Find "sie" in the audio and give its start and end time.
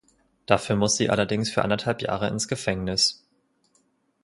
0.97-1.11